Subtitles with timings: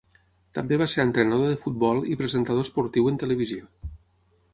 [0.57, 3.69] També va ser entrenador de futbol i presentador esportiu en televisió.